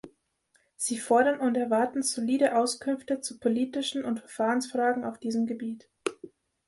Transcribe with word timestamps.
Sie 0.77 0.97
fordern 0.97 1.39
und 1.39 1.55
erwarten 1.55 2.01
solide 2.01 2.57
Auskünfte 2.57 3.21
zu 3.21 3.37
politischen 3.39 4.03
und 4.03 4.17
Verfahrensfragen 4.19 5.03
auf 5.03 5.19
diesem 5.19 5.45
Gebiet. 5.45 5.91